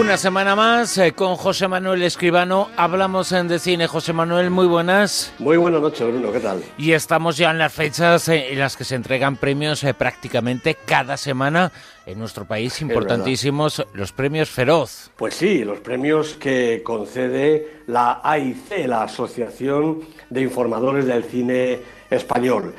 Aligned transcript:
Una 0.00 0.16
semana 0.16 0.56
más 0.56 0.96
eh, 0.96 1.12
con 1.12 1.36
José 1.36 1.68
Manuel 1.68 2.02
Escribano. 2.02 2.70
Hablamos 2.78 3.32
en 3.32 3.48
de 3.48 3.58
cine. 3.58 3.86
José 3.86 4.14
Manuel, 4.14 4.48
muy 4.48 4.66
buenas. 4.66 5.30
Muy 5.38 5.58
buenas 5.58 5.82
noches, 5.82 6.08
Bruno. 6.08 6.32
¿Qué 6.32 6.40
tal? 6.40 6.62
Y 6.78 6.92
estamos 6.92 7.36
ya 7.36 7.50
en 7.50 7.58
las 7.58 7.70
fechas 7.70 8.26
eh, 8.30 8.50
en 8.50 8.60
las 8.60 8.78
que 8.78 8.84
se 8.84 8.94
entregan 8.94 9.36
premios 9.36 9.84
eh, 9.84 9.92
prácticamente 9.92 10.74
cada 10.86 11.18
semana 11.18 11.70
en 12.06 12.18
nuestro 12.18 12.46
país. 12.46 12.80
Importantísimos 12.80 13.86
los 13.92 14.12
premios 14.12 14.48
Feroz. 14.48 15.10
Pues 15.16 15.34
sí, 15.34 15.64
los 15.64 15.80
premios 15.80 16.32
que 16.32 16.80
concede 16.82 17.82
la 17.86 18.22
AIC, 18.24 18.86
la 18.86 19.02
Asociación 19.02 20.00
de 20.30 20.40
Informadores 20.40 21.04
del 21.04 21.24
Cine 21.24 21.78
Español. 22.08 22.74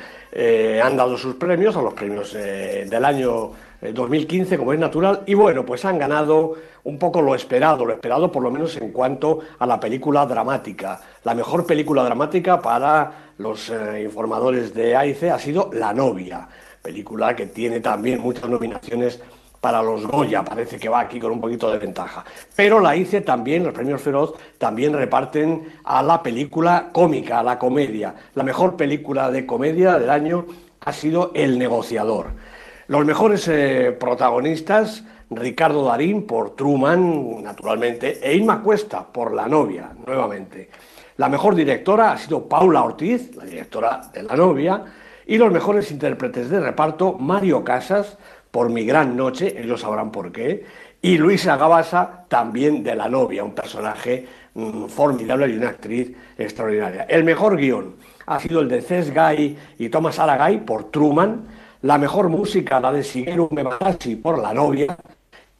han 0.82 0.96
dado 0.96 1.16
sus 1.16 1.36
premios 1.36 1.76
a 1.76 1.82
los 1.82 1.94
premios 1.94 2.32
del 2.32 3.04
año 3.04 3.52
2015, 3.90 4.58
como 4.58 4.72
es 4.72 4.78
natural, 4.78 5.22
y 5.26 5.34
bueno, 5.34 5.66
pues 5.66 5.84
han 5.84 5.98
ganado 5.98 6.54
un 6.84 6.98
poco 6.98 7.20
lo 7.20 7.34
esperado, 7.34 7.84
lo 7.84 7.92
esperado 7.92 8.30
por 8.30 8.42
lo 8.42 8.50
menos 8.50 8.76
en 8.76 8.92
cuanto 8.92 9.40
a 9.58 9.66
la 9.66 9.80
película 9.80 10.24
dramática. 10.24 11.00
La 11.24 11.34
mejor 11.34 11.66
película 11.66 12.04
dramática 12.04 12.60
para 12.60 13.32
los 13.38 13.70
eh, 13.70 14.02
informadores 14.04 14.72
de 14.72 14.94
AIC 14.94 15.24
ha 15.24 15.38
sido 15.38 15.70
La 15.72 15.92
novia, 15.92 16.46
película 16.80 17.34
que 17.34 17.46
tiene 17.46 17.80
también 17.80 18.20
muchas 18.20 18.48
nominaciones 18.48 19.20
para 19.60 19.80
los 19.80 20.04
Goya, 20.06 20.44
parece 20.44 20.76
que 20.76 20.88
va 20.88 21.00
aquí 21.00 21.20
con 21.20 21.30
un 21.30 21.40
poquito 21.40 21.70
de 21.70 21.78
ventaja. 21.78 22.24
Pero 22.56 22.80
la 22.80 22.90
AIC 22.90 23.24
también, 23.24 23.62
los 23.62 23.72
premios 23.72 24.02
Feroz, 24.02 24.34
también 24.58 24.92
reparten 24.92 25.74
a 25.84 26.02
la 26.02 26.20
película 26.20 26.90
cómica, 26.92 27.38
a 27.38 27.42
la 27.44 27.60
comedia. 27.60 28.12
La 28.34 28.42
mejor 28.42 28.76
película 28.76 29.30
de 29.30 29.46
comedia 29.46 30.00
del 30.00 30.10
año 30.10 30.46
ha 30.80 30.92
sido 30.92 31.30
El 31.34 31.60
negociador. 31.60 32.32
Los 32.88 33.04
mejores 33.04 33.46
eh, 33.48 33.96
protagonistas, 33.98 35.04
Ricardo 35.30 35.84
Darín 35.84 36.26
por 36.26 36.56
Truman, 36.56 37.42
naturalmente, 37.42 38.18
e 38.22 38.36
Inma 38.36 38.60
Cuesta 38.60 39.06
por 39.06 39.32
La 39.32 39.46
novia, 39.46 39.90
nuevamente. 40.04 40.68
La 41.16 41.28
mejor 41.28 41.54
directora 41.54 42.12
ha 42.12 42.18
sido 42.18 42.48
Paula 42.48 42.82
Ortiz, 42.82 43.34
la 43.36 43.44
directora 43.44 44.00
de 44.12 44.24
La 44.24 44.34
novia, 44.34 44.84
y 45.26 45.38
los 45.38 45.52
mejores 45.52 45.90
intérpretes 45.92 46.50
de 46.50 46.58
reparto, 46.58 47.12
Mario 47.12 47.62
Casas 47.62 48.18
por 48.50 48.68
Mi 48.68 48.84
gran 48.84 49.16
noche, 49.16 49.54
ellos 49.62 49.80
sabrán 49.80 50.10
por 50.10 50.32
qué, 50.32 50.64
y 51.00 51.18
Luisa 51.18 51.56
Gabasa 51.56 52.24
también 52.28 52.82
de 52.82 52.96
La 52.96 53.08
novia, 53.08 53.44
un 53.44 53.54
personaje 53.54 54.26
mm, 54.54 54.86
formidable 54.86 55.48
y 55.48 55.56
una 55.56 55.68
actriz 55.68 56.12
extraordinaria. 56.36 57.04
El 57.04 57.22
mejor 57.24 57.56
guion 57.56 57.94
ha 58.26 58.40
sido 58.40 58.60
el 58.60 58.68
de 58.68 58.82
Cés 58.82 59.14
Gay 59.14 59.56
y 59.78 59.88
Thomas 59.88 60.18
Aragay 60.18 60.64
por 60.64 60.90
Truman, 60.90 61.46
la 61.82 61.98
mejor 61.98 62.28
música, 62.28 62.80
la 62.80 62.92
de 62.92 63.02
Shigeru 63.02 63.48
Memasashi 63.50 64.16
por 64.16 64.40
La 64.40 64.54
novia, 64.54 64.96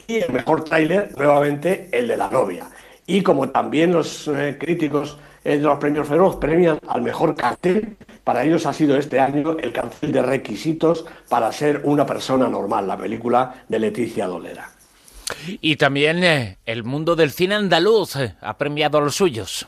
y 0.07 0.17
el 0.17 0.33
mejor 0.33 0.65
tráiler, 0.65 1.13
nuevamente, 1.17 1.89
el 1.93 2.09
de 2.09 2.17
La 2.17 2.31
novia. 2.31 2.67
Y 3.07 3.23
como 3.23 3.49
también 3.51 3.93
los 3.93 4.29
eh, 4.29 4.57
críticos 4.59 5.19
eh, 5.45 5.57
de 5.57 5.63
los 5.63 5.79
premios 5.79 6.07
Feroz 6.09 6.37
premian 6.37 6.79
al 6.87 7.03
mejor 7.03 7.35
cartel, 7.35 7.97
para 8.23 8.45
ellos 8.45 8.65
ha 8.67 8.73
sido 8.73 8.97
este 8.97 9.19
año 9.19 9.57
el 9.59 9.73
cartel 9.73 10.13
de 10.13 10.23
requisitos 10.23 11.05
para 11.29 11.51
ser 11.53 11.83
una 11.85 12.07
persona 12.07 12.49
normal, 12.49 12.87
la 12.87 12.97
película 12.97 13.65
de 13.69 13.79
Leticia 13.81 14.27
Dolera. 14.27 14.71
Y 15.61 15.77
también 15.77 16.23
eh, 16.23 16.59
el 16.67 16.85
mundo 16.85 17.17
del 17.17 17.33
cine 17.33 17.57
andaluz 17.57 18.17
ha 18.41 18.59
premiado 18.59 18.99
a 18.99 19.01
los 19.01 19.17
suyos. 19.17 19.67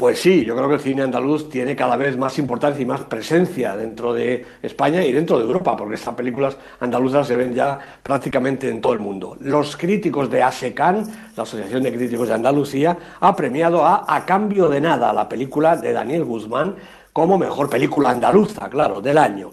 Pues 0.00 0.18
sí, 0.18 0.46
yo 0.46 0.56
creo 0.56 0.66
que 0.66 0.76
el 0.76 0.80
cine 0.80 1.02
andaluz 1.02 1.50
tiene 1.50 1.76
cada 1.76 1.94
vez 1.94 2.16
más 2.16 2.38
importancia 2.38 2.80
y 2.80 2.86
más 2.86 3.02
presencia 3.02 3.76
dentro 3.76 4.14
de 4.14 4.46
España 4.62 5.04
y 5.04 5.12
dentro 5.12 5.36
de 5.36 5.44
Europa, 5.44 5.76
porque 5.76 5.96
estas 5.96 6.14
películas 6.14 6.56
andaluzas 6.80 7.26
se 7.26 7.36
ven 7.36 7.54
ya 7.54 7.78
prácticamente 8.02 8.70
en 8.70 8.80
todo 8.80 8.94
el 8.94 8.98
mundo. 8.98 9.36
Los 9.40 9.76
críticos 9.76 10.30
de 10.30 10.42
ASECAN, 10.42 11.06
la 11.36 11.42
Asociación 11.42 11.82
de 11.82 11.92
Críticos 11.92 12.28
de 12.28 12.34
Andalucía, 12.34 12.96
ha 13.20 13.36
premiado 13.36 13.84
a 13.84 14.06
A 14.08 14.24
Cambio 14.24 14.70
de 14.70 14.80
Nada, 14.80 15.12
la 15.12 15.28
película 15.28 15.76
de 15.76 15.92
Daniel 15.92 16.24
Guzmán, 16.24 16.76
como 17.12 17.36
mejor 17.36 17.68
película 17.68 18.08
andaluza, 18.08 18.70
claro, 18.70 19.02
del 19.02 19.18
año. 19.18 19.50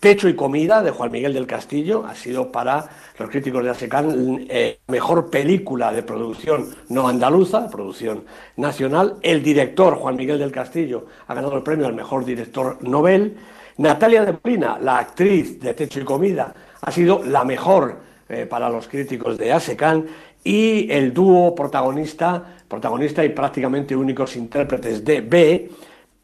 Techo 0.00 0.28
y 0.28 0.36
comida 0.36 0.82
de 0.82 0.90
Juan 0.90 1.10
Miguel 1.10 1.32
del 1.32 1.46
Castillo 1.46 2.04
ha 2.06 2.14
sido 2.14 2.52
para 2.52 2.86
los 3.18 3.30
críticos 3.30 3.64
de 3.64 3.70
ASECAN 3.70 4.46
eh, 4.50 4.78
mejor 4.88 5.30
película 5.30 5.90
de 5.90 6.02
producción 6.02 6.68
no 6.90 7.08
andaluza, 7.08 7.70
producción 7.70 8.24
nacional. 8.56 9.16
El 9.22 9.42
director 9.42 9.94
Juan 9.94 10.16
Miguel 10.16 10.38
del 10.38 10.52
Castillo 10.52 11.06
ha 11.26 11.34
ganado 11.34 11.56
el 11.56 11.62
premio 11.62 11.86
al 11.86 11.94
mejor 11.94 12.26
director 12.26 12.76
Nobel. 12.82 13.36
Natalia 13.78 14.24
de 14.26 14.36
Molina, 14.44 14.78
la 14.78 14.98
actriz 14.98 15.58
de 15.60 15.72
Techo 15.72 16.00
y 16.00 16.04
comida, 16.04 16.54
ha 16.82 16.90
sido 16.90 17.22
la 17.24 17.44
mejor 17.44 17.96
eh, 18.28 18.44
para 18.44 18.68
los 18.68 18.88
críticos 18.88 19.38
de 19.38 19.52
ASECAN 19.52 20.06
y 20.44 20.90
el 20.92 21.14
dúo 21.14 21.54
protagonista, 21.54 22.56
protagonista 22.68 23.24
y 23.24 23.30
prácticamente 23.30 23.96
únicos 23.96 24.36
intérpretes 24.36 25.02
de 25.02 25.20
B 25.22 25.70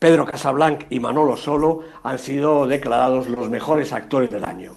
Pedro 0.02 0.26
Casablanc 0.26 0.86
y 0.90 0.98
Manolo 0.98 1.36
Solo 1.36 1.84
han 2.02 2.18
sido 2.18 2.66
declarados 2.66 3.28
los 3.28 3.48
mejores 3.48 3.92
actores 3.92 4.32
del 4.32 4.44
año. 4.44 4.72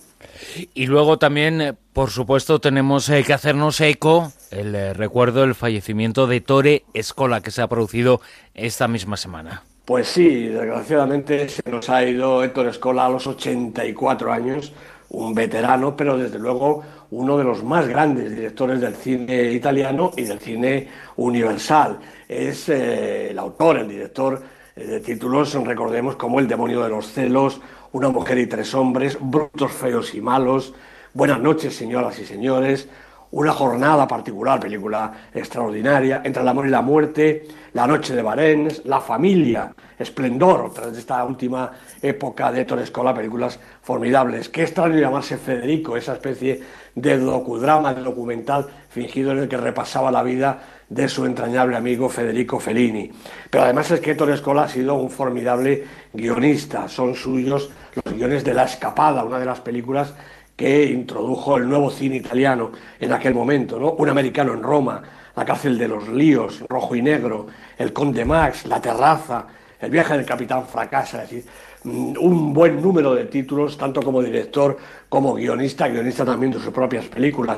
Y 0.76 0.86
luego 0.86 1.18
también, 1.18 1.62
eh, 1.62 1.74
por 1.94 2.12
supuesto, 2.12 2.62
tenemos 2.62 3.10
eh, 3.10 3.24
que 3.24 3.34
hacernos 3.34 3.82
eco 3.82 4.32
el 4.52 4.76
eh, 4.76 4.94
recuerdo 4.94 5.42
del 5.42 5.56
fallecimiento 5.56 6.28
de 6.28 6.42
Tore 6.42 6.84
Escola, 6.94 7.42
que 7.42 7.50
se 7.50 7.64
ha 7.64 7.68
producido 7.68 8.22
esta 8.54 8.88
misma 8.88 9.18
semana. 9.18 9.64
Pues 9.86 10.10
sí, 10.10 10.46
desgraciadamente 10.46 11.50
se 11.50 11.72
nos 11.72 11.90
ha 11.90 12.04
ido 12.04 12.44
Héctor 12.44 12.68
Escola 12.68 13.08
a 13.08 13.10
los 13.10 13.26
84 13.26 14.32
años, 14.32 14.74
un 15.10 15.34
veterano, 15.34 15.98
pero 15.98 16.20
desde 16.20 16.38
luego 16.38 16.84
uno 17.10 17.36
de 17.40 17.46
los 17.46 17.64
más 17.64 17.88
grandes 17.88 18.30
directores 18.30 18.80
del 18.80 18.94
cine 18.94 19.52
italiano 19.54 20.12
y 20.16 20.22
del 20.22 20.38
cine 20.38 20.88
universal. 21.16 21.98
Es 22.30 22.70
el 22.70 23.40
autor, 23.40 23.80
el 23.80 23.90
director 23.90 24.54
de 24.76 25.00
títulos, 25.00 25.54
recordemos, 25.54 26.18
como 26.18 26.40
El 26.40 26.50
demonio 26.50 26.84
de 26.84 26.90
los 26.90 27.08
celos, 27.08 27.62
Una 27.94 28.10
mujer 28.10 28.38
y 28.40 28.48
tres 28.48 28.74
hombres, 28.74 29.18
Brutos, 29.22 29.72
feos 29.72 30.14
y 30.14 30.22
malos, 30.22 30.74
Buenas 31.14 31.40
noches, 31.40 31.74
señoras 31.74 32.20
y 32.20 32.26
señores, 32.26 32.90
Una 33.32 33.54
jornada 33.54 34.06
particular, 34.06 34.60
película 34.60 35.30
extraordinaria, 35.34 36.22
Entre 36.26 36.42
el 36.42 36.48
amor 36.50 36.68
y 36.68 36.72
la 36.72 36.82
muerte, 36.82 37.48
La 37.72 37.88
noche 37.88 38.14
de 38.14 38.22
Barents, 38.22 38.84
La 38.84 39.00
familia, 39.00 39.74
Esplendor, 39.98 40.74
tras 40.74 40.98
esta 40.98 41.24
última 41.24 41.72
época 42.02 42.52
de 42.52 42.62
Héctor 42.62 42.80
Escola, 42.80 43.14
películas 43.14 43.58
formidables. 43.82 44.50
Qué 44.50 44.64
extraño 44.64 45.00
llamarse 45.00 45.38
Federico, 45.38 45.96
esa 45.96 46.14
especie 46.14 46.62
de 46.96 47.18
docudrama, 47.18 47.94
de 47.94 48.02
documental 48.02 48.68
fingido 48.90 49.32
en 49.32 49.40
el 49.40 49.48
que 49.48 49.56
repasaba 49.56 50.12
la 50.12 50.22
vida 50.22 50.60
de 50.90 51.10
su 51.10 51.26
entrañable 51.26 51.76
amigo 51.76 52.10
Federico 52.10 52.60
Fellini. 52.60 53.12
Pero 53.50 53.64
además 53.64 53.90
es 53.92 54.00
que 54.00 54.12
Ettore 54.12 54.34
Escola 54.34 54.64
ha 54.64 54.70
sido 54.70 54.96
un 54.96 55.10
formidable 55.10 55.84
guionista. 56.14 56.88
Son 56.88 57.16
suyos 57.16 57.70
los 58.04 58.14
guiones 58.14 58.44
de 58.44 58.54
La 58.54 58.66
Escapada, 58.66 59.24
una 59.24 59.40
de 59.40 59.46
las 59.46 59.62
películas 59.62 60.14
que 60.56 60.86
introdujo 60.86 61.58
el 61.58 61.68
nuevo 61.68 61.90
cine 61.90 62.18
italiano 62.18 62.72
en 63.00 63.12
aquel 63.12 63.34
momento, 63.34 63.80
¿no? 63.80 63.92
Un 63.94 64.10
americano 64.10 64.54
en 64.54 64.64
Roma, 64.64 65.02
La 65.36 65.44
cárcel 65.44 65.78
de 65.78 65.88
los 65.88 66.08
líos, 66.08 66.64
Rojo 66.70 66.96
y 66.96 67.02
Negro, 67.02 67.48
El 67.78 67.92
Conde 67.92 68.24
Max, 68.24 68.66
La 68.66 68.80
terraza, 68.80 69.48
El 69.80 69.92
viaje 69.92 70.16
del 70.16 70.26
capitán 70.26 70.66
fracasa, 70.66 71.24
es 71.24 71.30
decir, 71.30 71.46
mm, 71.84 72.14
un 72.20 72.54
buen 72.54 72.82
número 72.82 73.14
de 73.14 73.26
títulos, 73.26 73.78
tanto 73.78 74.02
como 74.02 74.22
director 74.22 74.78
como 75.10 75.34
guionista, 75.34 75.90
guionista 75.90 76.24
también 76.24 76.54
de 76.54 76.60
sus 76.60 76.74
propias 76.74 77.06
películas. 77.06 77.58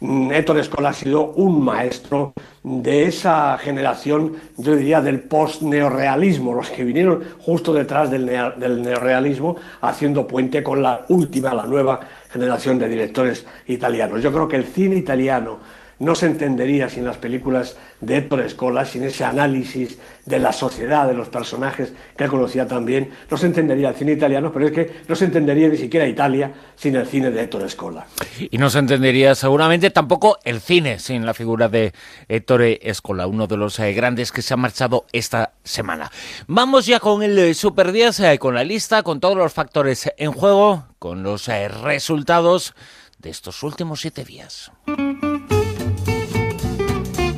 Héctor 0.00 0.58
Escola 0.58 0.90
ha 0.90 0.92
sido 0.92 1.32
un 1.32 1.64
maestro 1.64 2.32
de 2.62 3.04
esa 3.04 3.58
generación, 3.58 4.36
yo 4.56 4.76
diría, 4.76 5.00
del 5.00 5.20
post-neorrealismo, 5.20 6.54
los 6.54 6.70
que 6.70 6.84
vinieron 6.84 7.24
justo 7.40 7.72
detrás 7.72 8.10
del, 8.10 8.26
del 8.26 8.82
neorrealismo, 8.82 9.56
haciendo 9.80 10.26
puente 10.26 10.62
con 10.62 10.82
la 10.82 11.04
última, 11.08 11.52
la 11.52 11.66
nueva 11.66 11.98
generación 12.30 12.78
de 12.78 12.88
directores 12.88 13.44
italianos. 13.66 14.22
Yo 14.22 14.32
creo 14.32 14.46
que 14.46 14.56
el 14.56 14.64
cine 14.64 14.96
italiano 14.96 15.58
no 15.98 16.14
se 16.14 16.26
entendería 16.26 16.88
sin 16.88 17.04
las 17.04 17.16
películas 17.16 17.76
de 18.00 18.18
Héctor 18.18 18.40
Escola, 18.40 18.84
sin 18.84 19.02
ese 19.02 19.24
análisis 19.24 19.98
de 20.24 20.38
la 20.38 20.52
sociedad, 20.52 21.08
de 21.08 21.14
los 21.14 21.28
personajes 21.28 21.92
que 22.16 22.24
él 22.24 22.30
conocía 22.30 22.66
también, 22.68 23.10
no 23.30 23.36
se 23.36 23.46
entendería 23.46 23.88
el 23.88 23.94
cine 23.94 24.12
italiano, 24.12 24.52
pero 24.52 24.66
es 24.66 24.72
que 24.72 25.02
no 25.08 25.14
se 25.16 25.24
entendería 25.24 25.68
ni 25.68 25.76
siquiera 25.76 26.06
Italia 26.06 26.52
sin 26.76 26.96
el 26.96 27.06
cine 27.06 27.30
de 27.30 27.42
Héctor 27.42 27.62
Escola. 27.62 28.06
Y 28.38 28.58
no 28.58 28.70
se 28.70 28.78
entendería 28.78 29.34
seguramente 29.34 29.90
tampoco 29.90 30.38
el 30.44 30.60
cine 30.60 30.98
sin 30.98 31.26
la 31.26 31.34
figura 31.34 31.68
de 31.68 31.92
Héctor 32.28 32.62
Escola, 32.62 33.26
uno 33.26 33.46
de 33.46 33.56
los 33.56 33.78
eh, 33.80 33.92
grandes 33.92 34.32
que 34.32 34.42
se 34.42 34.54
ha 34.54 34.56
marchado 34.56 35.06
esta 35.12 35.52
semana. 35.64 36.10
Vamos 36.46 36.86
ya 36.86 37.00
con 37.00 37.22
el 37.22 37.38
eh, 37.38 37.54
Super 37.54 37.90
10, 37.92 38.20
eh, 38.20 38.38
con 38.38 38.54
la 38.54 38.64
lista, 38.64 39.02
con 39.02 39.20
todos 39.20 39.36
los 39.36 39.52
factores 39.52 40.10
en 40.16 40.32
juego, 40.32 40.84
con 40.98 41.22
los 41.22 41.48
resultados 41.48 42.74
de 43.18 43.30
estos 43.30 43.62
últimos 43.62 44.00
siete 44.00 44.24
días. 44.24 44.70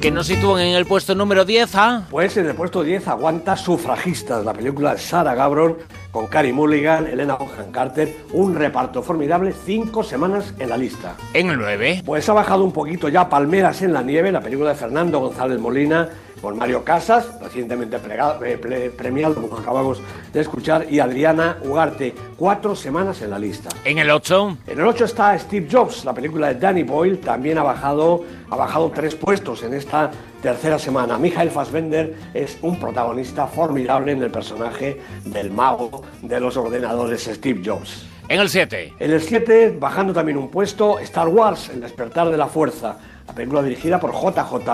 Que 0.01 0.11
nos 0.11 0.29
sitúan 0.29 0.63
en 0.63 0.77
el 0.77 0.87
puesto 0.87 1.15
número 1.15 1.45
10 1.45 1.75
¿ah? 1.75 2.07
Pues 2.11 2.35
en 2.39 2.47
el 2.47 2.55
puesto 2.55 2.83
10 2.83 3.07
aguanta 3.09 3.55
Sufragistas, 3.55 4.45
la 4.47 4.55
película 4.55 4.95
de 4.95 4.99
Sarah 4.99 5.35
Gabron 5.35 5.77
con 6.11 6.27
Carrie 6.27 6.55
Mulligan, 6.55 7.07
Elena 7.07 7.35
Bonham 7.35 7.71
Carter, 7.71 8.17
un 8.33 8.55
reparto 8.55 9.03
formidable, 9.03 9.55
cinco 9.67 10.03
semanas 10.03 10.55
en 10.59 10.71
la 10.71 10.77
lista. 10.77 11.17
En 11.35 11.51
el 11.51 11.59
9. 11.59 12.03
Pues 12.05 12.29
ha 12.29 12.33
bajado 12.33 12.65
un 12.65 12.73
poquito 12.73 13.09
ya 13.09 13.29
Palmeras 13.29 13.83
en 13.83 13.93
la 13.93 14.03
nieve, 14.03 14.33
la 14.33 14.41
película 14.41 14.71
de 14.71 14.77
Fernando 14.77 15.21
González 15.21 15.59
Molina, 15.61 16.09
con 16.41 16.57
Mario 16.57 16.85
Casas, 16.85 17.29
recientemente 17.41 17.97
eh, 17.97 18.93
premiado, 18.97 19.35
como 19.35 19.59
acabamos 19.59 20.01
de 20.33 20.41
escuchar, 20.41 20.87
y 20.91 20.99
Adriana 20.99 21.59
Ugarte, 21.65 22.15
cuatro 22.37 22.75
semanas 22.75 23.21
en 23.23 23.31
la 23.31 23.39
lista. 23.39 23.69
En 23.85 23.99
el 23.99 24.11
8. 24.11 24.59
En 24.67 24.79
el 24.79 24.87
8 24.87 25.05
está 25.05 25.39
Steve 25.39 25.69
Jobs, 25.71 26.05
la 26.05 26.15
película 26.15 26.49
de 26.49 26.55
Danny 26.55 26.83
Boyle, 26.83 27.19
también 27.19 27.59
ha 27.59 27.63
bajado, 27.63 28.25
ha 28.49 28.57
bajado 28.57 28.91
tres 28.95 29.15
puestos 29.15 29.63
en 29.63 29.75
esta 29.75 30.11
tercera 30.43 30.79
semana. 30.79 31.19
Michael 31.19 31.51
Fassbender 31.51 32.15
es 32.35 32.59
un 32.63 32.79
protagonista 32.79 33.47
formidable 33.47 34.13
en 34.13 34.23
el 34.23 34.31
personaje 34.31 35.01
del 35.25 35.51
mago 35.51 36.03
de 36.23 36.41
los 36.41 36.57
ordenadores 36.57 37.25
Steve 37.25 37.63
Jobs. 37.65 38.07
En 38.31 38.39
el 38.39 38.49
7. 38.49 38.95
En 39.01 39.11
el 39.11 39.21
7, 39.21 39.77
bajando 39.81 40.13
también 40.13 40.39
un 40.39 40.51
puesto, 40.51 41.01
Star 41.01 41.27
Wars, 41.27 41.69
El 41.69 41.81
despertar 41.81 42.31
de 42.31 42.37
la 42.37 42.47
fuerza. 42.47 42.97
La 43.31 43.37
película 43.37 43.63
dirigida 43.63 44.01
por 44.01 44.11
JJ 44.13 44.69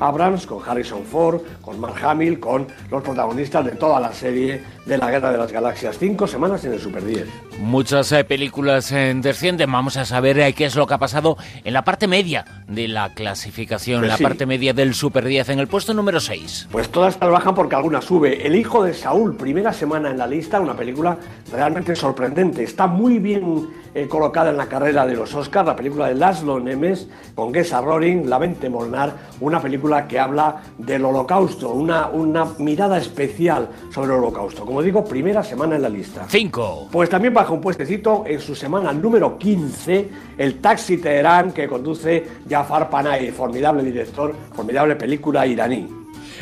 Abrams, 0.00 0.46
con 0.46 0.66
Harrison 0.66 1.04
Ford, 1.04 1.42
con 1.60 1.78
Mark 1.78 2.02
Hamill, 2.02 2.40
con 2.40 2.66
los 2.90 3.02
protagonistas 3.02 3.66
de 3.66 3.72
toda 3.72 4.00
la 4.00 4.14
serie 4.14 4.62
de 4.86 4.96
la 4.96 5.10
Guerra 5.10 5.30
de 5.30 5.36
las 5.36 5.52
Galaxias. 5.52 5.98
Cinco 5.98 6.26
semanas 6.26 6.64
en 6.64 6.72
el 6.72 6.80
Super 6.80 7.04
10. 7.04 7.26
Muchas 7.60 8.10
eh, 8.12 8.24
películas 8.24 8.90
eh, 8.92 9.12
descienden. 9.14 9.70
Vamos 9.70 9.98
a 9.98 10.06
saber 10.06 10.38
eh, 10.38 10.54
qué 10.54 10.64
es 10.64 10.74
lo 10.74 10.86
que 10.86 10.94
ha 10.94 10.98
pasado 10.98 11.36
en 11.62 11.74
la 11.74 11.84
parte 11.84 12.06
media 12.08 12.46
de 12.66 12.88
la 12.88 13.12
clasificación, 13.12 14.00
Pues 14.00 14.08
la 14.12 14.16
sí. 14.16 14.22
parte 14.22 14.46
media 14.46 14.72
del 14.72 14.94
Super 14.94 15.26
10, 15.26 15.50
en 15.50 15.58
el 15.58 15.68
puesto 15.68 15.92
número 15.92 16.18
6. 16.18 16.68
Pues 16.72 16.88
todas 16.88 17.12
estas 17.12 17.30
bajan 17.30 17.54
porque 17.54 17.76
alguna 17.76 18.00
sube. 18.00 18.46
El 18.46 18.56
hijo 18.56 18.84
de 18.84 18.94
Saúl, 18.94 19.36
primera 19.36 19.74
semana 19.74 20.10
en 20.10 20.16
la 20.16 20.26
lista, 20.26 20.60
una 20.60 20.74
película 20.74 21.18
realmente 21.52 21.94
sorprendente. 21.94 22.62
Está 22.62 22.86
muy 22.86 23.18
bien 23.18 23.68
eh, 23.94 24.06
colocada 24.08 24.50
en 24.50 24.56
la 24.56 24.66
carrera 24.66 25.06
de 25.06 25.14
los 25.14 25.34
Oscars, 25.34 25.66
la 25.66 25.76
película 25.76 26.08
de 26.08 26.14
Laszlo 26.14 26.60
Nemes 26.60 27.08
con 27.34 27.52
Gesa 27.52 27.80
Roring, 27.80 28.28
La 28.28 28.38
Vente 28.38 28.68
Molnar, 28.68 29.12
una 29.40 29.60
película 29.60 30.06
que 30.06 30.18
habla 30.18 30.62
del 30.76 31.04
holocausto, 31.04 31.70
una, 31.70 32.08
una 32.08 32.46
mirada 32.58 32.98
especial 32.98 33.68
sobre 33.92 34.12
el 34.12 34.18
holocausto. 34.18 34.64
Como 34.64 34.82
digo, 34.82 35.04
primera 35.04 35.42
semana 35.42 35.76
en 35.76 35.82
la 35.82 35.88
lista. 35.88 36.26
5. 36.28 36.88
Pues 36.90 37.08
también 37.08 37.34
baja 37.34 37.52
un 37.52 37.60
puestecito 37.60 38.24
en 38.26 38.40
su 38.40 38.54
semana 38.54 38.92
número 38.92 39.38
15, 39.38 40.08
el 40.38 40.60
Taxi 40.60 40.98
Teherán 40.98 41.52
que 41.52 41.68
conduce 41.68 42.26
Jafar 42.48 42.90
Panahi, 42.90 43.30
formidable 43.30 43.82
director, 43.82 44.34
formidable 44.54 44.96
película 44.96 45.46
iraní. 45.46 45.97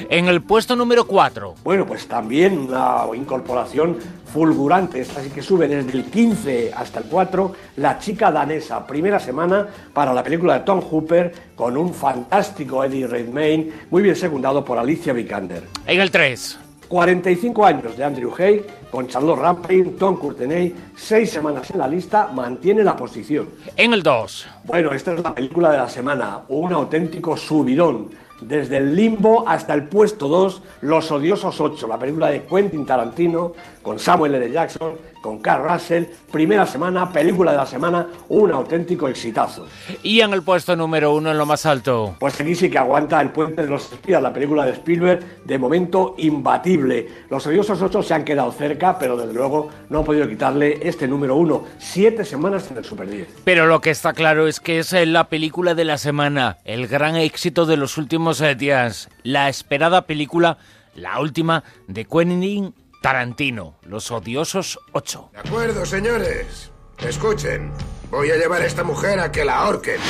En 0.08 0.26
el 0.26 0.42
puesto 0.42 0.76
número 0.76 1.06
4. 1.06 1.54
Bueno, 1.64 1.86
pues 1.86 2.06
también 2.06 2.58
una 2.58 3.04
incorporación 3.14 3.96
fulgurante, 4.32 5.00
esta 5.00 5.22
sí 5.22 5.30
que 5.30 5.42
sube 5.42 5.68
desde 5.68 5.92
el 5.92 6.04
15 6.04 6.72
hasta 6.74 7.00
el 7.00 7.06
4, 7.06 7.52
La 7.76 7.98
chica 7.98 8.30
danesa, 8.30 8.86
primera 8.86 9.18
semana 9.18 9.66
para 9.92 10.12
la 10.12 10.22
película 10.22 10.58
de 10.58 10.60
Tom 10.60 10.80
Hooper 10.80 11.32
con 11.54 11.76
un 11.76 11.94
fantástico 11.94 12.84
Eddie 12.84 13.06
Redmayne, 13.06 13.72
muy 13.90 14.02
bien 14.02 14.16
secundado 14.16 14.64
por 14.64 14.78
Alicia 14.78 15.12
Vikander. 15.12 15.64
En 15.86 16.00
el 16.00 16.10
3. 16.10 16.58
45 16.88 17.66
años 17.66 17.96
de 17.96 18.04
Andrew 18.04 18.32
Hay 18.38 18.64
con 18.90 19.08
Charlotte 19.08 19.40
Rampling, 19.40 19.96
Tom 19.96 20.16
Courtenay, 20.16 20.72
seis 20.96 21.30
semanas 21.30 21.70
en 21.70 21.78
la 21.78 21.88
lista, 21.88 22.28
mantiene 22.32 22.84
la 22.84 22.96
posición. 22.96 23.48
En 23.76 23.92
el 23.92 24.02
2. 24.02 24.46
Bueno, 24.64 24.92
esta 24.92 25.12
es 25.12 25.22
la 25.22 25.34
película 25.34 25.72
de 25.72 25.78
la 25.78 25.88
semana, 25.88 26.40
un 26.48 26.72
auténtico 26.72 27.36
subidón. 27.36 28.10
Desde 28.40 28.76
el 28.76 28.94
limbo 28.94 29.48
hasta 29.48 29.72
el 29.74 29.84
puesto 29.88 30.28
2, 30.28 30.62
Los 30.82 31.10
Odiosos 31.10 31.60
8, 31.60 31.86
la 31.88 31.98
película 31.98 32.28
de 32.28 32.44
Quentin 32.44 32.84
Tarantino, 32.84 33.52
con 33.82 33.98
Samuel 33.98 34.34
L. 34.34 34.50
Jackson, 34.50 34.92
con 35.26 35.38
Carl 35.40 35.68
Russell, 35.68 36.04
primera 36.30 36.64
semana, 36.66 37.10
película 37.12 37.50
de 37.50 37.56
la 37.56 37.66
semana, 37.66 38.06
un 38.28 38.52
auténtico 38.52 39.08
exitazo. 39.08 39.66
Y 40.04 40.20
en 40.20 40.32
el 40.32 40.44
puesto 40.44 40.76
número 40.76 41.12
1, 41.16 41.32
en 41.32 41.36
lo 41.36 41.44
más 41.44 41.66
alto. 41.66 42.14
Pues 42.20 42.40
aquí 42.40 42.54
sí 42.54 42.70
que 42.70 42.78
aguanta 42.78 43.20
El 43.20 43.30
Puente 43.30 43.62
de 43.62 43.68
los 43.68 43.92
Espías, 43.92 44.22
la 44.22 44.32
película 44.32 44.64
de 44.64 44.70
Spielberg, 44.70 45.42
de 45.44 45.58
momento 45.58 46.14
imbatible. 46.18 47.08
Los 47.28 47.44
odiosos 47.44 47.82
8 47.82 48.04
se 48.04 48.14
han 48.14 48.24
quedado 48.24 48.52
cerca, 48.52 49.00
pero 49.00 49.16
desde 49.16 49.32
luego 49.32 49.68
no 49.88 49.98
han 49.98 50.04
podido 50.04 50.28
quitarle 50.28 50.78
este 50.80 51.08
número 51.08 51.34
1. 51.34 51.64
Siete 51.78 52.24
semanas 52.24 52.70
en 52.70 52.76
el 52.76 52.84
Super 52.84 53.10
10. 53.10 53.26
Pero 53.42 53.66
lo 53.66 53.80
que 53.80 53.90
está 53.90 54.12
claro 54.12 54.46
es 54.46 54.60
que 54.60 54.78
es 54.78 54.92
eh, 54.92 55.06
la 55.06 55.28
película 55.28 55.74
de 55.74 55.86
la 55.86 55.98
semana, 55.98 56.58
el 56.64 56.86
gran 56.86 57.16
éxito 57.16 57.66
de 57.66 57.76
los 57.76 57.98
últimos 57.98 58.40
eh, 58.40 58.54
días, 58.54 59.08
la 59.24 59.48
esperada 59.48 60.02
película, 60.02 60.58
la 60.94 61.18
última 61.18 61.64
de 61.88 62.04
Quentin 62.04 62.74
Tarantino, 63.02 63.78
Los 63.82 64.10
Odiosos 64.10 64.78
8. 64.92 65.30
De 65.32 65.38
acuerdo, 65.38 65.86
señores. 65.86 66.70
Escuchen. 66.98 67.72
Voy 68.10 68.30
a 68.30 68.36
llevar 68.36 68.62
a 68.62 68.66
esta 68.66 68.84
mujer 68.84 69.20
a 69.20 69.30
que 69.30 69.44
la 69.44 69.58
ahorquen. 69.60 70.00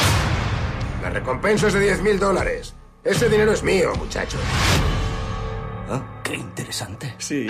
La 1.02 1.10
recompensa 1.10 1.68
es 1.68 1.74
de 1.74 1.80
10 1.80 2.02
mil 2.02 2.18
dólares. 2.18 2.74
Ese 3.04 3.28
dinero 3.28 3.52
es 3.52 3.62
mío, 3.62 3.92
muchachos. 3.96 4.40
Qué 6.22 6.34
interesante. 6.34 7.14
Sí. 7.18 7.46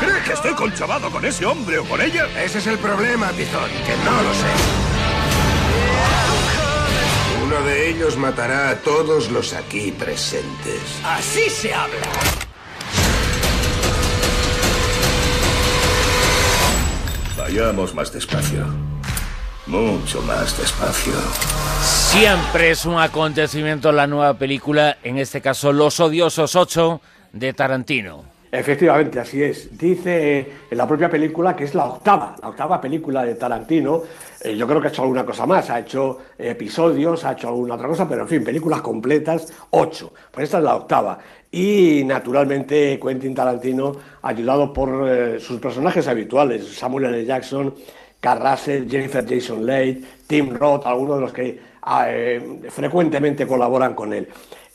¿Crees 0.00 0.24
que 0.24 0.32
estoy 0.32 0.54
conchavado 0.54 1.10
con 1.10 1.24
ese 1.24 1.44
hombre 1.44 1.78
o 1.78 1.84
con 1.84 2.00
ella? 2.00 2.26
Ese 2.42 2.58
es 2.58 2.66
el 2.66 2.78
problema, 2.78 3.30
Tizón, 3.32 3.68
que 3.86 3.96
no 4.04 4.22
lo 4.22 4.32
sé. 4.32 4.79
Ellos 8.00 8.16
matará 8.16 8.70
a 8.70 8.76
todos 8.76 9.30
los 9.30 9.52
aquí 9.52 9.92
presentes. 9.92 10.80
Así 11.04 11.50
se 11.50 11.74
habla. 11.74 11.98
Vayamos 17.36 17.94
más 17.94 18.10
despacio. 18.10 18.64
Mucho 19.66 20.22
más 20.22 20.56
despacio. 20.56 21.12
Siempre 21.82 22.70
es 22.70 22.86
un 22.86 22.98
acontecimiento 22.98 23.92
la 23.92 24.06
nueva 24.06 24.32
película, 24.32 24.96
en 25.02 25.18
este 25.18 25.42
caso 25.42 25.70
Los 25.70 26.00
Odiosos 26.00 26.56
8 26.56 27.02
de 27.34 27.52
Tarantino. 27.52 28.24
Efectivamente, 28.52 29.20
así 29.20 29.42
es. 29.42 29.78
Dice 29.78 30.52
en 30.68 30.76
la 30.76 30.86
propia 30.86 31.08
película 31.08 31.54
que 31.54 31.64
es 31.64 31.74
la 31.74 31.84
octava, 31.86 32.34
la 32.42 32.48
octava 32.48 32.80
película 32.80 33.24
de 33.24 33.36
Tarantino. 33.36 34.02
Eh, 34.42 34.56
yo 34.56 34.66
creo 34.66 34.80
que 34.80 34.88
ha 34.88 34.90
hecho 34.90 35.02
alguna 35.02 35.24
cosa 35.24 35.46
más, 35.46 35.70
ha 35.70 35.78
hecho 35.78 36.18
episodios, 36.36 37.24
ha 37.24 37.32
hecho 37.32 37.48
alguna 37.48 37.74
otra 37.74 37.86
cosa, 37.86 38.08
pero 38.08 38.22
en 38.22 38.28
fin, 38.28 38.42
películas 38.42 38.80
completas, 38.80 39.52
ocho. 39.70 40.12
Pues 40.32 40.44
esta 40.44 40.58
es 40.58 40.64
la 40.64 40.76
octava. 40.76 41.18
Y 41.52 42.02
naturalmente 42.04 42.98
Quentin 43.00 43.34
Tarantino, 43.34 43.92
ayudado 44.22 44.72
por 44.72 45.08
eh, 45.08 45.38
sus 45.38 45.60
personajes 45.60 46.08
habituales, 46.08 46.66
Samuel 46.76 47.06
L. 47.06 47.24
Jackson, 47.24 47.72
Carl 48.18 48.50
Russell, 48.50 48.88
Jennifer 48.88 49.24
Jason 49.28 49.64
Leigh, 49.64 50.04
Tim 50.26 50.54
Roth, 50.54 50.86
algunos 50.86 51.16
de 51.16 51.20
los 51.22 51.32
que 51.32 51.60
eh, 52.06 52.60
frecuentemente 52.68 53.46
colaboran 53.46 53.94
con 53.94 54.12
él. 54.12 54.28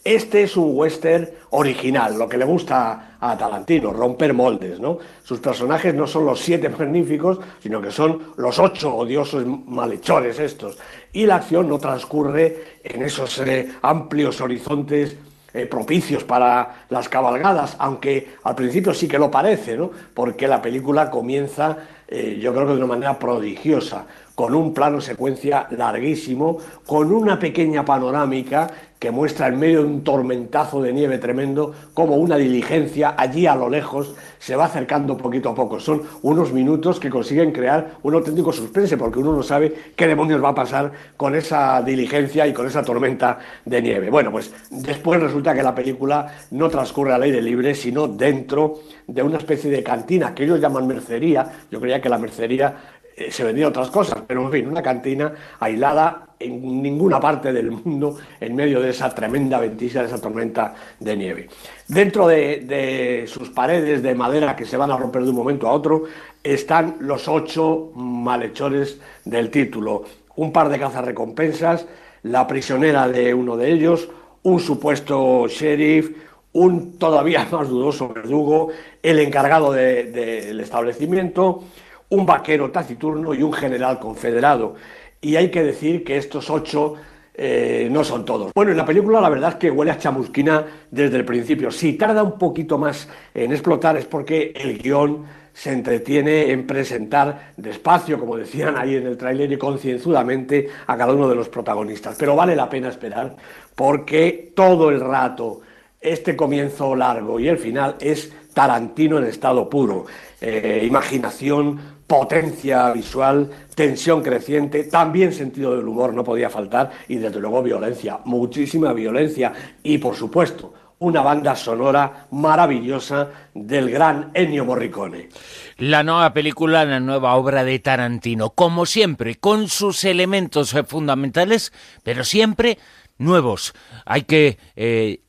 Este 0.06 0.44
es 0.44 0.56
un 0.56 0.78
western 0.78 1.28
original, 1.50 2.16
lo 2.16 2.30
que 2.30 2.38
le 2.38 2.46
gusta 2.46 3.18
a 3.20 3.36
Tarantino, 3.36 3.92
romper 3.92 4.36
moldes, 4.36 4.80
¿no? 4.80 5.00
Sus 5.24 5.40
personajes 5.40 5.96
no 5.96 6.06
son 6.06 6.28
los 6.28 6.40
siete 6.40 6.70
magníficos, 6.70 7.40
sino 7.60 7.82
que 7.82 7.90
son 7.90 8.34
los 8.38 8.60
ocho 8.60 8.96
odiosos 8.96 9.44
malhechores 9.48 10.38
estos. 10.38 10.78
Y 11.12 11.26
la 11.26 11.38
acción 11.38 11.68
no 11.68 11.80
transcurre 11.80 12.82
en 12.84 13.02
esos 13.02 13.40
eh, 13.40 13.68
amplios 13.82 14.40
horizontes 14.42 15.18
eh, 15.56 15.66
propicios 15.66 16.24
para 16.24 16.86
las 16.90 17.10
cabalgadas, 17.10 17.76
aunque 17.80 18.36
al 18.44 18.54
principio 18.54 18.94
sí 18.94 19.08
que 19.08 19.18
lo 19.18 19.32
parece, 19.32 19.76
¿no? 19.76 19.90
Porque 20.14 20.48
la 20.48 20.62
película 20.62 21.10
comienza, 21.10 21.78
eh, 22.08 22.38
yo 22.40 22.54
creo 22.54 22.68
que 22.68 22.74
de 22.74 22.78
una 22.78 22.88
manera 22.94 23.18
prodigiosa, 23.18 24.06
con 24.36 24.54
un 24.54 24.74
plano 24.74 25.01
secuencia 25.01 25.68
larguísimo, 25.72 26.58
con 26.86 27.12
una 27.12 27.39
pequeña 27.39 27.84
panorámica 27.86 28.70
que 29.00 29.12
muestra 29.12 29.48
en 29.48 29.60
medio 29.60 29.82
de 29.82 29.88
un 29.88 30.04
tormentazo 30.04 30.82
de 30.82 30.94
nieve 30.94 31.18
tremendo 31.18 31.74
como 31.94 32.15
una 32.15 32.38
diligencia 32.38 33.13
allí 33.18 33.46
a 33.46 33.56
lo 33.56 33.70
lejos 33.70 34.15
se 34.39 34.56
va 34.56 34.65
acercando 34.65 35.18
poquito 35.18 35.50
a 35.50 35.56
poco. 35.56 35.80
Son 35.80 36.01
unos 36.22 36.54
minutos 36.54 37.00
que 37.00 37.10
consiguen 37.10 37.51
crear 37.51 37.98
un 38.04 38.13
auténtico 38.13 38.54
suspense 38.54 38.98
porque 38.98 39.20
uno 39.20 39.34
no 39.34 39.44
sabe 39.44 39.92
qué 39.96 40.08
demonios 40.08 40.44
va 40.44 40.50
a 40.50 40.56
pasar 40.56 40.92
con 41.18 41.36
esa 41.36 41.82
diligencia 41.82 42.48
y 42.48 42.54
con 42.54 42.68
esa 42.68 42.84
tormenta 42.84 43.39
de 43.65 43.82
nieve. 43.82 44.10
Bueno, 44.10 44.32
pues 44.32 44.51
después 44.70 45.22
resulta 45.22 45.54
que 45.54 45.63
la 45.63 45.75
película 45.75 46.34
no 46.51 46.70
transcurre 46.70 47.13
al 47.13 47.24
aire 47.24 47.42
libre, 47.42 47.75
sino 47.75 48.08
dentro 48.08 48.80
de 49.08 49.22
una 49.22 49.38
especie 49.38 49.70
de 49.70 49.84
cantina 49.84 50.34
que 50.34 50.46
ellos 50.46 50.60
llaman 50.60 50.88
mercería. 50.88 51.65
Yo 51.70 51.80
creía 51.80 52.01
que 52.01 52.10
la 52.10 52.18
mercería 52.18 52.95
eh, 53.17 53.31
se 53.31 53.43
vendía 53.45 53.67
otras 53.67 53.89
cosas, 53.89 54.24
pero 54.27 54.43
en 54.43 54.51
fin, 54.51 54.67
una 54.67 54.81
cantina 54.81 55.34
aislada 55.60 56.27
en 56.38 56.81
ninguna 56.81 57.19
parte 57.19 57.53
del 57.53 57.72
mundo 57.72 58.17
en 58.41 58.55
medio 58.55 58.81
de 58.81 58.89
esa 58.89 59.13
tremenda 59.15 59.57
ventisca, 59.57 60.01
de 60.01 60.07
esa 60.07 60.19
tormenta 60.19 60.75
de 61.00 61.15
nieve. 61.15 61.50
Dentro 61.88 62.27
de, 62.27 62.60
de, 62.60 63.25
sus 63.27 63.50
paredes 63.50 64.03
de 64.03 64.15
madera 64.15 64.55
que 64.55 64.65
se 64.65 64.75
van 64.75 64.91
a 64.91 64.98
romper 64.98 65.24
de 65.24 65.29
un 65.29 65.36
momento 65.36 65.67
a 65.67 65.72
otro 65.72 66.03
están 66.43 66.98
los 67.00 67.29
ocho 67.29 67.91
malhechores 67.95 69.00
del 69.24 69.50
título. 69.50 70.03
Un 70.36 70.51
par 70.51 70.67
de 70.67 70.77
cazarrecompensas, 70.77 71.88
la 72.24 72.45
prisionera 72.48 73.07
de 73.07 73.34
uno 73.34 73.55
de 73.55 73.72
ellos, 73.72 74.10
un 74.43 74.60
supuesto 74.60 75.48
sheriff, 75.48 76.12
un 76.51 76.98
todavía 76.98 77.45
más 77.51 77.69
dudoso 77.69 78.10
verdugo, 78.10 78.69
el 79.01 79.19
encargado 79.19 79.72
del 79.72 80.60
establecimiento, 80.60 81.63
un 82.10 82.26
vaquero 82.26 82.72
taciturno 82.72 83.34
y 83.34 83.44
un 83.44 83.54
general 83.54 84.00
confederado. 84.00 84.76
Y 85.22 85.36
hay 85.36 85.50
que 85.50 85.64
decir 85.64 86.04
que 86.04 86.18
estos 86.18 86.50
ocho 86.50 86.96
eh, 87.34 87.90
no 87.92 88.04
son 88.04 88.24
todos. 88.24 88.52
Bueno, 88.54 88.72
en 88.72 88.78
la 88.78 88.86
película 88.86 89.20
la 89.20 89.30
verdad 89.30 89.52
es 89.52 89.56
que 89.56 89.72
huele 89.72 89.92
a 89.92 89.98
chamusquina 89.98 90.66
desde 90.90 91.18
el 91.18 91.26
principio. 91.26 91.72
Si 91.72 91.94
tarda 91.94 92.24
un 92.24 92.38
poquito 92.38 92.78
más 92.78 93.10
en 93.34 93.52
explotar 93.52 93.98
es 93.98 94.06
porque 94.06 94.54
el 94.56 94.78
guion 94.78 95.26
se 95.52 95.72
entretiene 95.72 96.52
en 96.52 96.68
presentar 96.68 97.54
despacio, 97.56 98.20
como 98.20 98.36
decían 98.36 98.78
ahí 98.78 98.96
en 98.96 99.08
el 99.08 99.18
tráiler, 99.18 99.52
y 99.52 99.58
concienzudamente 99.58 100.68
a 100.86 100.98
cada 100.98 101.14
uno 101.14 101.30
de 101.30 101.36
los 101.36 101.48
protagonistas. 101.48 102.16
Pero 102.20 102.36
vale 102.36 102.56
la 102.56 102.70
pena 102.70 102.90
esperar 102.90 103.36
porque 103.74 104.52
todo 104.56 104.90
el 104.90 105.00
rato 105.00 105.62
este 106.00 106.36
comienzo 106.36 106.96
largo 106.96 107.40
y 107.40 107.48
el 107.48 107.58
final 107.58 107.96
es 108.00 108.32
Tarantino 108.54 109.18
en 109.18 109.26
estado 109.26 109.70
puro. 109.70 110.06
Eh, 110.40 110.84
imaginación, 110.86 111.95
potencia 112.08 112.92
visual, 112.92 113.50
tensión 113.74 114.22
creciente, 114.22 114.84
también 114.84 115.34
sentido 115.34 115.76
del 115.76 115.88
humor 115.88 116.14
no 116.14 116.24
podía 116.24 116.50
faltar 116.50 116.92
y 117.08 117.16
desde 117.16 117.40
luego 117.40 117.64
violencia, 117.64 118.20
muchísima 118.26 118.94
violencia 118.94 119.54
y 119.84 119.98
por 119.98 120.16
supuesto 120.16 120.74
una 121.00 121.22
banda 121.22 121.56
sonora 121.56 122.28
maravillosa 122.32 123.30
del 123.54 123.90
gran 123.92 124.32
Ennio 124.34 124.66
Morricone. 124.66 125.30
La 125.78 126.04
nueva 126.04 126.34
película, 126.34 126.86
la 126.86 127.00
nueva 127.00 127.36
obra 127.36 127.64
de 127.64 127.80
Tarantino, 127.80 128.52
como 128.52 128.86
siempre, 128.86 129.36
con 129.36 129.68
sus 129.68 130.06
elementos 130.06 130.74
fundamentales, 130.88 131.74
pero 132.04 132.24
siempre 132.24 132.78
nuevos. 133.18 133.74
Hay 134.06 134.24
que 134.24 134.58
eh, 134.76 135.22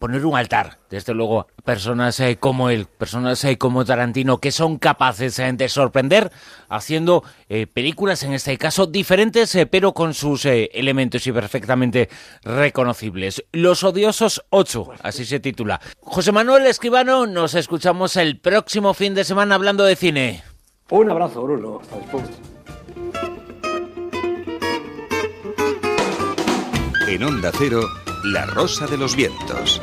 poner 0.00 0.24
un 0.24 0.34
altar, 0.34 0.78
desde 0.88 1.12
luego, 1.12 1.46
personas 1.62 2.18
eh, 2.20 2.38
como 2.40 2.70
él, 2.70 2.86
personas 2.86 3.44
eh, 3.44 3.58
como 3.58 3.84
Tarantino, 3.84 4.38
que 4.38 4.50
son 4.50 4.78
capaces 4.78 5.38
eh, 5.38 5.52
de 5.52 5.68
sorprender 5.68 6.32
haciendo 6.70 7.22
películas, 7.74 8.22
en 8.22 8.32
este 8.32 8.56
caso, 8.56 8.86
diferentes, 8.86 9.58
pero 9.70 9.92
con 9.92 10.14
sus 10.14 10.46
elementos 10.46 11.26
y 11.26 11.32
perfectamente 11.32 12.08
reconocibles. 12.42 13.44
Los 13.52 13.84
odiosos 13.84 14.42
8, 14.50 14.88
así 15.02 15.24
se 15.24 15.40
titula. 15.40 15.80
José 16.00 16.32
Manuel 16.32 16.66
Escribano, 16.66 17.26
nos 17.26 17.54
escuchamos 17.54 18.16
el 18.16 18.38
próximo 18.38 18.94
fin 18.94 19.14
de 19.14 19.24
semana 19.24 19.56
hablando 19.56 19.84
de 19.84 19.96
cine. 19.96 20.44
Un 20.90 21.10
abrazo, 21.10 21.42
Bruno. 21.42 21.80
Hasta 21.82 21.96
después. 21.96 22.24
En 27.08 27.24
Onda 27.24 27.50
Cero, 27.58 27.82
La 28.24 28.46
Rosa 28.46 28.86
de 28.86 28.96
los 28.96 29.14
Vientos. 29.14 29.78